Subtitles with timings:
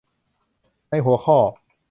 [0.89, 1.37] ในหัวข้อ